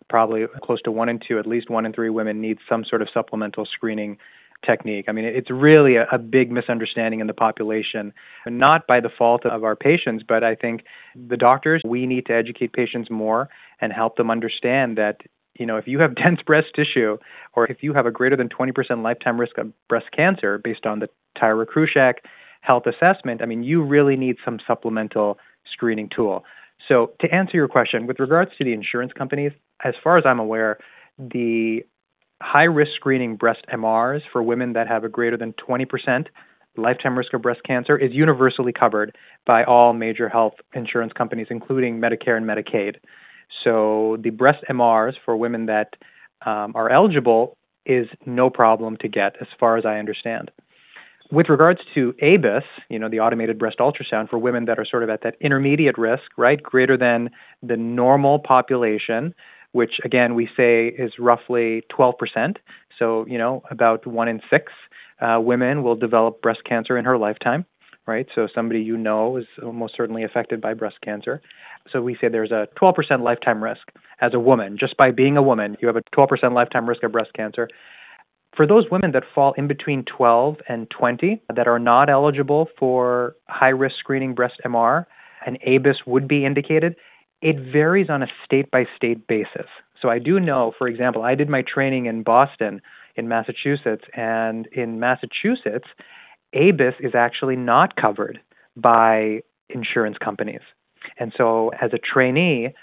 probably 0.09 0.45
close 0.63 0.83
to 0.83 0.91
one 0.91 1.09
in 1.09 1.19
two, 1.27 1.39
at 1.39 1.47
least 1.47 1.71
one 1.71 1.87
in 1.87 1.93
three 1.93 2.11
women 2.11 2.39
need 2.39 2.59
some 2.69 2.85
sort 2.87 3.01
of 3.01 3.07
supplemental 3.11 3.65
screening 3.65 4.19
technique. 4.65 5.05
I 5.07 5.11
mean, 5.11 5.25
it's 5.25 5.49
really 5.49 5.95
a, 5.95 6.05
a, 6.11 6.17
big 6.17 6.51
misunderstanding 6.51 7.19
in 7.19 7.27
the 7.27 7.33
population, 7.33 8.13
not 8.45 8.87
by 8.87 8.99
the 8.99 9.09
fault 9.09 9.45
of 9.45 9.63
our 9.63 9.75
patients, 9.75 10.23
but 10.27 10.43
I 10.43 10.55
think 10.55 10.83
the 11.15 11.37
doctors, 11.37 11.81
we 11.85 12.05
need 12.05 12.25
to 12.27 12.33
educate 12.33 12.73
patients 12.73 13.09
more 13.09 13.49
and 13.79 13.93
help 13.93 14.17
them 14.17 14.31
understand 14.31 14.97
that, 14.97 15.21
you 15.59 15.65
know, 15.65 15.77
if 15.77 15.87
you 15.87 15.99
have 15.99 16.15
dense 16.23 16.41
breast 16.45 16.67
tissue 16.75 17.17
or 17.53 17.69
if 17.69 17.77
you 17.81 17.93
have 17.93 18.05
a 18.05 18.11
greater 18.11 18.35
than 18.35 18.49
20% 18.49 19.03
lifetime 19.03 19.39
risk 19.39 19.57
of 19.57 19.71
breast 19.87 20.07
cancer 20.15 20.57
based 20.57 20.85
on 20.85 20.99
the 20.99 21.09
Tyrer-Cuzick 21.39 22.15
health 22.61 22.83
assessment, 22.87 23.41
I 23.41 23.45
mean, 23.45 23.63
you 23.63 23.83
really 23.83 24.15
need 24.15 24.37
some 24.43 24.59
supplemental 24.67 25.37
screening 25.71 26.09
tool. 26.13 26.43
So, 26.87 27.11
to 27.21 27.33
answer 27.33 27.57
your 27.57 27.67
question, 27.67 28.07
with 28.07 28.19
regards 28.19 28.51
to 28.57 28.63
the 28.63 28.71
insurance 28.73 29.11
companies, 29.11 29.51
as 29.83 29.93
far 30.03 30.17
as 30.17 30.25
I'm 30.25 30.39
aware, 30.39 30.77
the 31.17 31.83
high 32.41 32.63
risk 32.63 32.91
screening 32.95 33.35
breast 33.35 33.65
MRs 33.73 34.21
for 34.31 34.43
women 34.43 34.73
that 34.73 34.87
have 34.87 35.03
a 35.03 35.09
greater 35.09 35.37
than 35.37 35.53
20% 35.53 36.27
lifetime 36.77 37.17
risk 37.17 37.33
of 37.33 37.41
breast 37.41 37.61
cancer 37.65 37.97
is 37.97 38.11
universally 38.13 38.71
covered 38.71 39.15
by 39.45 39.63
all 39.63 39.93
major 39.93 40.29
health 40.29 40.53
insurance 40.73 41.13
companies, 41.13 41.47
including 41.49 41.99
Medicare 41.99 42.37
and 42.37 42.45
Medicaid. 42.45 42.97
So 43.63 44.17
the 44.21 44.29
breast 44.29 44.63
MRs 44.69 45.13
for 45.25 45.35
women 45.35 45.65
that 45.67 45.95
um, 46.45 46.73
are 46.75 46.91
eligible 46.91 47.57
is 47.85 48.07
no 48.25 48.49
problem 48.49 48.97
to 48.97 49.07
get, 49.07 49.35
as 49.41 49.47
far 49.59 49.77
as 49.77 49.85
I 49.85 49.97
understand. 49.97 50.51
With 51.31 51.49
regards 51.49 51.81
to 51.93 52.13
ABUS, 52.21 52.63
you 52.89 52.99
know, 52.99 53.09
the 53.09 53.19
automated 53.19 53.59
breast 53.59 53.79
ultrasound 53.79 54.29
for 54.29 54.37
women 54.37 54.65
that 54.65 54.79
are 54.79 54.85
sort 54.85 55.03
of 55.03 55.09
at 55.09 55.23
that 55.23 55.35
intermediate 55.41 55.97
risk, 55.97 56.23
right, 56.37 56.61
greater 56.61 56.97
than 56.97 57.29
the 57.61 57.75
normal 57.75 58.39
population, 58.39 59.33
which 59.77 59.99
again 60.03 60.33
we 60.33 60.49
say 60.57 60.87
is 60.87 61.11
roughly 61.19 61.83
12%. 61.95 62.55
So, 62.97 63.27
you 63.27 63.37
know, 63.37 63.61
about 63.69 64.07
one 64.07 64.27
in 64.27 64.41
six 64.49 64.73
uh, 65.21 65.39
women 65.39 65.83
will 65.83 65.95
develop 65.95 66.41
breast 66.41 66.61
cancer 66.67 66.97
in 66.97 67.05
her 67.05 67.15
lifetime, 67.15 67.63
right? 68.07 68.25
So, 68.33 68.47
somebody 68.55 68.81
you 68.81 68.97
know 68.97 69.37
is 69.37 69.45
almost 69.61 69.93
certainly 69.95 70.23
affected 70.23 70.61
by 70.61 70.73
breast 70.73 70.95
cancer. 71.03 71.41
So, 71.91 72.01
we 72.01 72.17
say 72.19 72.27
there's 72.27 72.51
a 72.51 72.67
12% 72.81 73.21
lifetime 73.21 73.63
risk 73.63 73.83
as 74.19 74.31
a 74.33 74.39
woman. 74.39 74.77
Just 74.79 74.97
by 74.97 75.11
being 75.11 75.37
a 75.37 75.43
woman, 75.43 75.77
you 75.79 75.87
have 75.87 75.95
a 75.95 76.01
12% 76.17 76.53
lifetime 76.55 76.89
risk 76.89 77.03
of 77.03 77.11
breast 77.11 77.33
cancer. 77.35 77.69
For 78.55 78.65
those 78.65 78.85
women 78.91 79.11
that 79.11 79.25
fall 79.35 79.53
in 79.57 79.67
between 79.67 80.05
12 80.05 80.57
and 80.67 80.89
20 80.89 81.43
that 81.55 81.67
are 81.67 81.77
not 81.77 82.09
eligible 82.09 82.67
for 82.79 83.35
high 83.47 83.75
risk 83.83 83.97
screening 83.99 84.33
breast 84.33 84.55
MR, 84.65 85.05
an 85.45 85.59
ABUS 85.67 85.97
would 86.07 86.27
be 86.27 86.45
indicated 86.47 86.95
it 87.41 87.55
varies 87.71 88.09
on 88.09 88.23
a 88.23 88.27
state 88.45 88.71
by 88.71 88.85
state 88.95 89.27
basis. 89.27 89.67
So 90.01 90.09
I 90.09 90.19
do 90.19 90.39
know, 90.39 90.73
for 90.77 90.87
example, 90.87 91.23
I 91.23 91.35
did 91.35 91.49
my 91.49 91.63
training 91.63 92.05
in 92.05 92.23
Boston, 92.23 92.81
in 93.15 93.27
Massachusetts, 93.27 94.05
and 94.13 94.67
in 94.67 94.99
Massachusetts, 94.99 95.87
ABUS 96.55 96.93
is 96.99 97.13
actually 97.15 97.55
not 97.55 97.95
covered 97.95 98.39
by 98.75 99.41
insurance 99.69 100.17
companies. 100.23 100.61
And 101.19 101.33
so 101.37 101.71
as 101.81 101.91
a 101.93 101.97
trainee, 101.97 102.73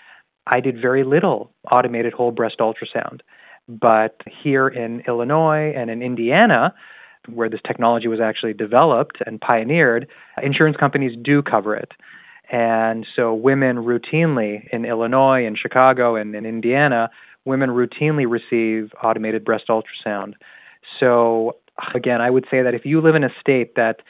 I 0.46 0.60
did 0.60 0.80
very 0.80 1.04
little 1.04 1.52
automated 1.70 2.12
whole 2.12 2.30
breast 2.30 2.56
ultrasound. 2.60 3.20
But 3.68 4.20
here 4.42 4.68
in 4.68 5.02
Illinois 5.08 5.72
and 5.74 5.90
in 5.90 6.02
Indiana, 6.02 6.74
where 7.32 7.48
this 7.48 7.60
technology 7.66 8.08
was 8.08 8.20
actually 8.20 8.52
developed 8.52 9.18
and 9.24 9.40
pioneered, 9.40 10.06
insurance 10.42 10.76
companies 10.76 11.16
do 11.22 11.42
cover 11.42 11.74
it. 11.74 11.92
And 12.50 13.06
so 13.16 13.34
women 13.34 13.78
routinely 13.78 14.68
in 14.72 14.84
Illinois 14.84 15.46
in 15.46 15.56
Chicago 15.56 16.16
and 16.16 16.34
in 16.34 16.44
Indiana, 16.44 17.10
women 17.44 17.70
routinely 17.70 18.28
receive 18.28 18.92
automated 19.02 19.44
breast 19.44 19.64
ultrasound. 19.68 20.34
So 21.00 21.56
again, 21.94 22.20
I 22.20 22.30
would 22.30 22.46
say 22.50 22.62
that 22.62 22.74
if 22.74 22.84
you 22.84 23.00
live 23.00 23.14
in 23.14 23.24
a 23.24 23.30
state 23.40 23.74
that 23.76 24.00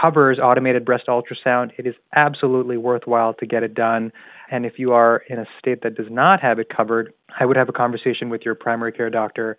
covers 0.00 0.38
automated 0.38 0.84
breast 0.84 1.04
ultrasound, 1.08 1.70
it 1.78 1.86
is 1.86 1.94
absolutely 2.14 2.76
worthwhile 2.76 3.34
to 3.34 3.46
get 3.46 3.62
it 3.62 3.74
done. 3.74 4.12
And 4.50 4.66
if 4.66 4.78
you 4.78 4.92
are 4.92 5.22
in 5.28 5.38
a 5.38 5.46
state 5.58 5.82
that 5.82 5.94
does 5.94 6.10
not 6.10 6.40
have 6.40 6.58
it 6.58 6.68
covered, 6.74 7.12
I 7.38 7.46
would 7.46 7.56
have 7.56 7.68
a 7.68 7.72
conversation 7.72 8.28
with 8.28 8.42
your 8.44 8.54
primary 8.54 8.92
care 8.92 9.10
doctor 9.10 9.56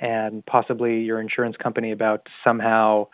and 0.00 0.44
possibly 0.46 1.00
your 1.00 1.20
insurance 1.20 1.56
company 1.56 1.90
about 1.90 2.26
somehow 2.44 3.06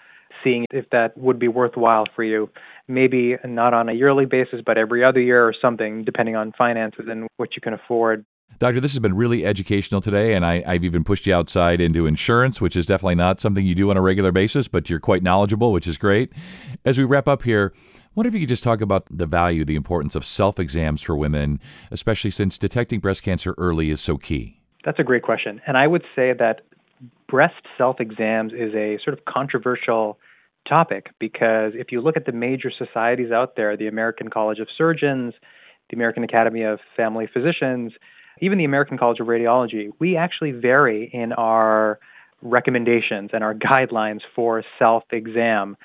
seeing 0.43 0.67
if 0.71 0.89
that 0.91 1.17
would 1.17 1.39
be 1.39 1.49
worthwhile 1.49 2.07
for 2.15 2.25
you. 2.25 2.51
Maybe 2.89 3.37
not 3.45 3.75
on 3.75 3.89
a 3.89 3.93
yearly 3.93 4.27
basis, 4.27 4.61
but 4.65 4.77
every 4.77 5.05
other 5.05 5.21
year 5.21 5.47
or 5.47 5.55
something, 5.61 6.05
depending 6.05 6.37
on 6.37 6.53
finances 6.57 7.07
and 7.09 7.29
what 7.37 7.55
you 7.55 7.63
can 7.63 7.73
afford. 7.73 8.25
Doctor, 8.59 8.81
this 8.81 8.93
has 8.93 9.01
been 9.01 9.17
really 9.17 9.45
educational 9.45 10.01
today, 10.01 10.35
and 10.35 10.47
I, 10.47 10.61
have 10.73 10.85
even 10.85 11.03
pushed 11.03 11.27
you 11.27 11.35
outside 11.35 11.81
into 11.81 12.07
insurance, 12.07 12.61
which 12.61 12.77
is 12.77 12.87
definitely 12.87 13.17
not 13.17 13.41
something 13.41 13.67
you 13.67 13.75
do 13.75 13.91
on 13.91 13.97
a 13.97 14.01
regular 14.01 14.31
basis, 14.31 14.69
but 14.69 14.89
you're 14.89 15.01
quite 15.01 15.23
knowledgeable, 15.23 15.73
which 15.73 15.89
is 15.89 15.99
great. 15.99 16.33
As 16.85 16.97
we 16.97 17.05
wrap 17.05 17.27
up 17.27 17.43
here, 17.43 17.73
what 18.15 18.27
if 18.27 18.33
you 18.33 18.41
could 18.41 18.49
just 18.49 18.63
talk 18.63 18.81
about 18.81 19.07
the 19.11 19.27
value, 19.27 19.65
the 19.65 19.75
importance 19.75 20.15
of 20.15 20.25
self 20.25 20.61
exams 20.61 21.03
for 21.03 21.17
women, 21.17 21.59
especially 21.91 22.31
since 22.31 22.57
detecting 22.57 23.01
breast 23.01 23.25
cancer 23.25 23.55
early 23.59 23.91
is 23.91 24.01
so 24.01 24.17
key? 24.17 24.61
That's 24.85 25.01
a 25.01 25.05
great 25.05 25.25
question. 25.25 25.61
And 25.67 25.77
I 25.77 25.89
would 25.89 26.05
say 26.15 26.33
that 26.39 26.61
breast 27.29 27.67
self 27.77 28.01
exams 28.01 28.53
is 28.53 28.73
a 28.75 28.99
sort 29.03 29.19
of 29.19 29.25
controversial 29.25 30.19
topic 30.69 31.11
because 31.19 31.73
if 31.75 31.93
you 31.93 32.01
look 32.01 32.17
at 32.17 32.27
the 32.27 32.33
major 32.33 32.71
societies 32.77 33.31
out 33.33 33.57
there, 33.57 33.77
the 33.77 33.87
American 33.87 34.31
College 34.31 34.59
of 34.59 34.69
Surgeons, 34.77 35.35
the 35.91 35.97
American 35.97 36.25
Academy 36.25 36.63
of 36.63 36.79
Family 36.97 37.29
Physicians, 37.33 37.93
even 38.41 38.59
the 38.59 38.65
American 38.65 38.99
College 38.99 39.21
of 39.21 39.27
Radiology, 39.27 39.91
we 39.99 40.17
actually 40.17 40.53
vary 40.53 41.11
in 41.13 41.33
our 41.33 41.99
recommendations 42.43 43.31
and 43.33 43.45
our 43.45 43.55
guidelines 43.71 44.21
for 44.35 44.63
self 44.79 45.05
exam. 45.11 45.77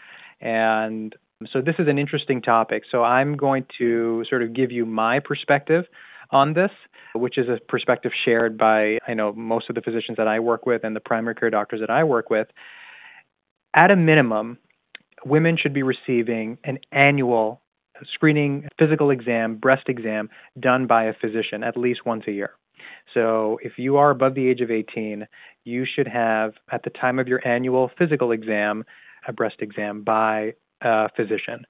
And 0.42 1.16
so 1.52 1.62
this 1.62 1.76
is 1.80 1.88
an 1.88 1.98
interesting 1.98 2.42
topic. 2.42 2.84
So 2.92 3.04
I'm 3.04 3.38
going 3.38 3.66
to 3.78 4.26
sort 4.30 4.44
of 4.44 4.54
give 4.54 4.72
you 4.72 4.86
my 4.86 5.20
perspective 5.20 5.86
on 6.32 6.54
this, 6.54 6.72
which 7.16 7.38
is 7.38 7.48
a 7.48 7.60
perspective 7.68 8.12
shared 8.26 8.58
by 8.58 9.00
I 9.08 9.14
know 9.14 9.34
most 9.34 9.70
of 9.70 9.76
the 9.76 9.82
physicians 9.82 10.18
that 10.18 10.28
I 10.28 10.40
work 10.40 10.66
with 10.66 10.84
and 10.84 10.96
the 10.96 11.00
primary 11.00 11.36
care 11.36 11.50
doctors 11.50 11.80
that 11.80 11.90
I 11.90 12.04
work 12.04 12.30
with. 12.30 12.48
At 13.76 13.92
a 13.92 13.96
minimum, 13.96 14.58
women 15.26 15.58
should 15.62 15.74
be 15.74 15.84
receiving 15.84 16.58
an 16.64 16.80
annual 16.92 17.62
screening 18.14 18.68
physical 18.78 19.10
exam, 19.10 19.56
breast 19.56 19.90
exam 19.90 20.30
done 20.60 20.88
by 20.88 21.06
a 21.06 21.14
physician 21.14 21.64
at 21.64 21.78
least 21.78 22.06
once 22.06 22.24
a 22.28 22.32
year. 22.32 22.52
So 23.14 23.60
if 23.62 23.74
you 23.78 23.98
are 23.98 24.10
above 24.10 24.36
the 24.36 24.48
age 24.48 24.62
of 24.62 24.72
18, 24.72 25.28
you 25.66 25.86
should 25.86 26.08
have, 26.08 26.54
at 26.72 26.84
the 26.84 26.90
time 26.90 27.20
of 27.20 27.28
your 27.28 27.46
annual 27.46 27.92
physical 27.98 28.32
exam, 28.32 28.84
a 29.28 29.34
breast 29.34 29.58
exam 29.60 30.04
by 30.04 30.54
a 30.82 31.10
physician. 31.16 31.66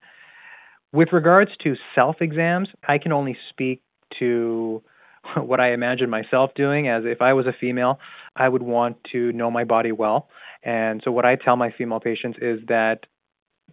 With 0.92 1.10
regards 1.12 1.52
to 1.64 1.76
self 1.96 2.18
exams, 2.22 2.70
I 2.88 2.98
can 2.98 3.12
only 3.12 3.38
speak 3.50 3.82
to 4.20 4.82
what 5.38 5.60
I 5.60 5.74
imagine 5.74 6.10
myself 6.10 6.52
doing 6.56 6.88
as 6.88 7.04
if 7.06 7.22
I 7.22 7.34
was 7.34 7.48
a 7.48 7.54
female, 7.60 8.00
I 8.36 8.50
would 8.50 8.64
want 8.64 8.98
to 9.12 9.32
know 9.34 9.52
my 9.52 9.64
body 9.64 9.92
well. 9.92 10.30
And 10.64 11.02
so 11.04 11.12
what 11.12 11.26
I 11.26 11.36
tell 11.36 11.56
my 11.56 11.72
female 11.78 12.00
patients 12.00 12.38
is 12.42 12.60
that 12.68 13.06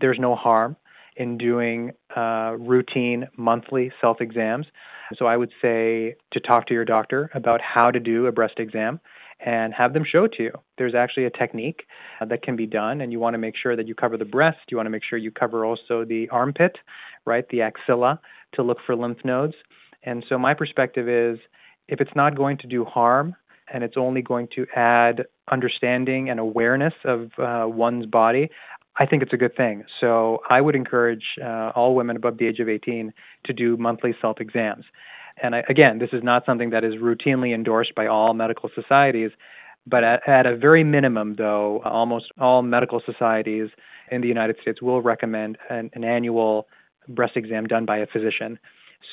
there's 0.00 0.18
no 0.18 0.34
harm 0.34 0.76
in 1.16 1.38
doing 1.38 1.92
uh, 2.14 2.54
routine 2.58 3.26
monthly 3.36 3.92
self 4.00 4.20
exams. 4.20 4.66
So 5.16 5.26
I 5.26 5.36
would 5.36 5.52
say 5.62 6.16
to 6.32 6.40
talk 6.40 6.66
to 6.66 6.74
your 6.74 6.84
doctor 6.84 7.30
about 7.34 7.60
how 7.60 7.90
to 7.90 8.00
do 8.00 8.26
a 8.26 8.32
breast 8.32 8.54
exam 8.58 9.00
and 9.38 9.72
have 9.74 9.92
them 9.92 10.04
show 10.10 10.24
it 10.24 10.32
to 10.32 10.42
you. 10.44 10.52
There's 10.78 10.94
actually 10.94 11.26
a 11.26 11.30
technique 11.30 11.84
that 12.26 12.42
can 12.42 12.56
be 12.56 12.66
done, 12.66 13.00
and 13.00 13.12
you 13.12 13.20
want 13.20 13.34
to 13.34 13.38
make 13.38 13.54
sure 13.60 13.76
that 13.76 13.86
you 13.86 13.94
cover 13.94 14.16
the 14.16 14.24
breast. 14.24 14.58
You 14.70 14.78
want 14.78 14.86
to 14.86 14.90
make 14.90 15.02
sure 15.08 15.18
you 15.18 15.30
cover 15.30 15.64
also 15.64 16.04
the 16.04 16.28
armpit, 16.30 16.78
right, 17.26 17.44
the 17.50 17.62
axilla, 17.62 18.20
to 18.54 18.62
look 18.62 18.78
for 18.86 18.96
lymph 18.96 19.24
nodes. 19.24 19.54
And 20.02 20.24
so 20.28 20.38
my 20.38 20.54
perspective 20.54 21.08
is 21.08 21.38
if 21.88 22.00
it's 22.00 22.14
not 22.14 22.36
going 22.36 22.58
to 22.58 22.66
do 22.66 22.84
harm 22.84 23.36
and 23.72 23.82
it's 23.82 23.96
only 23.96 24.22
going 24.22 24.48
to 24.54 24.66
add 24.74 25.24
understanding 25.50 26.30
and 26.30 26.40
awareness 26.40 26.94
of 27.04 27.30
uh, 27.38 27.68
one's 27.68 28.06
body, 28.06 28.48
I 28.98 29.06
think 29.06 29.22
it's 29.22 29.32
a 29.32 29.36
good 29.36 29.56
thing. 29.56 29.84
So 30.00 30.40
I 30.48 30.60
would 30.60 30.74
encourage 30.74 31.24
uh, 31.42 31.70
all 31.74 31.94
women 31.94 32.16
above 32.16 32.38
the 32.38 32.46
age 32.46 32.60
of 32.60 32.68
18 32.68 33.12
to 33.44 33.52
do 33.52 33.76
monthly 33.76 34.14
self 34.20 34.40
exams. 34.40 34.84
And 35.42 35.54
I, 35.54 35.62
again, 35.68 35.98
this 35.98 36.10
is 36.12 36.22
not 36.22 36.44
something 36.46 36.70
that 36.70 36.82
is 36.82 36.94
routinely 36.94 37.54
endorsed 37.54 37.94
by 37.94 38.06
all 38.06 38.32
medical 38.32 38.70
societies, 38.74 39.32
But 39.86 40.02
at, 40.02 40.28
at 40.28 40.46
a 40.46 40.56
very 40.56 40.82
minimum, 40.82 41.36
though, 41.36 41.82
almost 41.84 42.26
all 42.40 42.62
medical 42.62 43.00
societies 43.04 43.68
in 44.10 44.20
the 44.20 44.28
United 44.28 44.56
States 44.62 44.80
will 44.82 45.02
recommend 45.02 45.58
an, 45.70 45.90
an 45.94 46.04
annual 46.04 46.66
breast 47.08 47.36
exam 47.36 47.66
done 47.66 47.86
by 47.86 47.98
a 47.98 48.06
physician. 48.06 48.58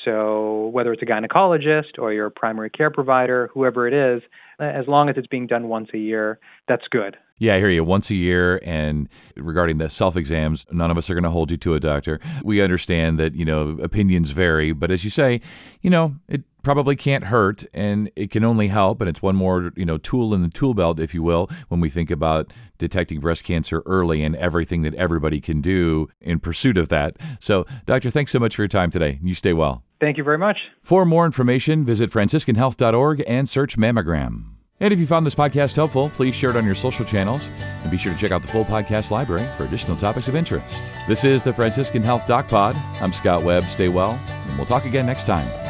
So, 0.04 0.68
whether 0.72 0.92
it's 0.92 1.02
a 1.02 1.06
gynecologist 1.06 1.98
or 1.98 2.12
your 2.12 2.30
primary 2.30 2.70
care 2.70 2.90
provider, 2.90 3.50
whoever 3.54 3.88
it 3.88 3.94
is, 3.94 4.22
as 4.60 4.86
long 4.86 5.08
as 5.08 5.16
it's 5.16 5.26
being 5.26 5.46
done 5.46 5.68
once 5.68 5.88
a 5.94 5.98
year, 5.98 6.38
that's 6.68 6.84
good. 6.90 7.16
Yeah, 7.38 7.54
I 7.54 7.58
hear 7.58 7.70
you. 7.70 7.82
Once 7.82 8.10
a 8.10 8.14
year, 8.14 8.60
and 8.62 9.08
regarding 9.36 9.78
the 9.78 9.90
self 9.90 10.16
exams, 10.16 10.66
none 10.70 10.90
of 10.90 10.98
us 10.98 11.10
are 11.10 11.14
going 11.14 11.24
to 11.24 11.30
hold 11.30 11.50
you 11.50 11.56
to 11.58 11.74
a 11.74 11.80
doctor. 11.80 12.20
We 12.44 12.62
understand 12.62 13.18
that 13.18 13.34
you 13.34 13.44
know 13.44 13.76
opinions 13.82 14.30
vary, 14.30 14.72
but 14.72 14.90
as 14.90 15.04
you 15.04 15.10
say, 15.10 15.40
you 15.80 15.90
know 15.90 16.16
it 16.28 16.42
probably 16.64 16.96
can't 16.96 17.24
hurt, 17.24 17.64
and 17.72 18.10
it 18.16 18.30
can 18.30 18.44
only 18.44 18.68
help, 18.68 19.00
and 19.00 19.08
it's 19.08 19.22
one 19.22 19.36
more 19.36 19.72
you 19.76 19.84
know 19.84 19.98
tool 19.98 20.34
in 20.34 20.42
the 20.42 20.48
tool 20.48 20.74
belt, 20.74 20.98
if 20.98 21.14
you 21.14 21.22
will, 21.22 21.48
when 21.68 21.80
we 21.80 21.90
think 21.90 22.10
about 22.10 22.52
detecting 22.78 23.20
breast 23.20 23.44
cancer 23.44 23.82
early 23.86 24.22
and 24.22 24.34
everything 24.36 24.82
that 24.82 24.94
everybody 24.94 25.40
can 25.40 25.60
do 25.60 26.08
in 26.20 26.40
pursuit 26.40 26.76
of 26.76 26.88
that. 26.88 27.16
So, 27.38 27.66
doctor, 27.86 28.10
thanks 28.10 28.32
so 28.32 28.38
much 28.38 28.56
for 28.56 28.62
your 28.62 28.68
time 28.68 28.90
today. 28.90 29.18
You 29.22 29.34
stay 29.34 29.52
well. 29.52 29.84
Thank 30.00 30.16
you 30.16 30.24
very 30.24 30.38
much. 30.38 30.58
For 30.82 31.04
more 31.04 31.24
information, 31.24 31.84
visit 31.84 32.10
franciscanhealth.org 32.10 33.22
and 33.26 33.48
search 33.48 33.78
mammogram. 33.78 34.54
And 34.80 34.92
if 34.92 34.98
you 34.98 35.06
found 35.06 35.24
this 35.24 35.36
podcast 35.36 35.76
helpful, 35.76 36.10
please 36.10 36.34
share 36.34 36.50
it 36.50 36.56
on 36.56 36.66
your 36.66 36.74
social 36.74 37.04
channels 37.04 37.48
and 37.82 37.90
be 37.90 37.96
sure 37.96 38.12
to 38.12 38.18
check 38.18 38.32
out 38.32 38.42
the 38.42 38.48
full 38.48 38.64
podcast 38.64 39.10
library 39.10 39.46
for 39.56 39.64
additional 39.64 39.96
topics 39.96 40.26
of 40.28 40.34
interest. 40.34 40.82
This 41.08 41.24
is 41.24 41.42
the 41.42 41.52
Franciscan 41.52 42.02
Health 42.02 42.26
Doc 42.26 42.48
Pod. 42.48 42.74
I'm 43.00 43.12
Scott 43.12 43.44
Webb. 43.44 43.64
Stay 43.64 43.88
well, 43.88 44.20
and 44.26 44.56
we'll 44.56 44.66
talk 44.66 44.84
again 44.84 45.06
next 45.06 45.24
time. 45.24 45.63